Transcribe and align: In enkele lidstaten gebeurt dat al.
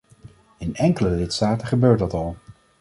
In 0.57 0.75
enkele 0.75 1.09
lidstaten 1.09 1.67
gebeurt 1.67 1.99
dat 1.99 2.13
al. 2.13 2.35